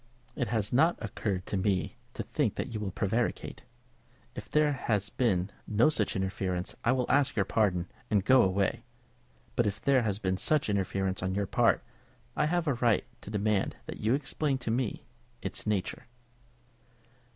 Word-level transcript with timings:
"It 0.35 0.47
has 0.47 0.73
not 0.73 0.95
occurred 0.97 1.45
to 1.45 1.57
me 1.57 1.95
to 2.15 2.23
think 2.23 2.55
that 2.55 2.73
you 2.73 2.79
will 2.79 2.89
prevaricate. 2.89 3.61
If 4.33 4.49
there 4.49 4.73
has 4.73 5.11
been 5.11 5.51
no 5.67 5.89
such 5.89 6.15
interference, 6.15 6.75
I 6.83 6.91
will 6.91 7.05
ask 7.07 7.35
your 7.35 7.45
pardon, 7.45 7.85
and 8.09 8.25
go 8.25 8.41
away; 8.41 8.81
but 9.55 9.67
if 9.67 9.79
there 9.79 10.01
has 10.01 10.17
been 10.17 10.37
such 10.37 10.71
interference 10.71 11.21
on 11.21 11.35
your 11.35 11.45
part, 11.45 11.83
I 12.35 12.47
have 12.47 12.65
a 12.65 12.73
right 12.73 13.05
to 13.21 13.29
demand 13.29 13.75
that 13.85 13.97
you 13.99 14.13
shall 14.13 14.15
explain 14.15 14.57
to 14.57 14.71
me 14.71 15.03
its 15.43 15.67
nature." 15.67 16.07